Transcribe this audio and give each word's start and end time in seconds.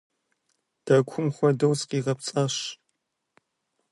Дэкум 0.85 1.25
хуэдэу 1.35 1.73
сыкъигъэпцӀащ. 1.79 2.55